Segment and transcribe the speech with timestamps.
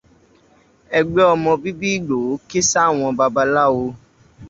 [0.99, 3.85] Ẹgbẹ́ ọmọ bíbí Ìgbòho ké sáwọn babaláwo.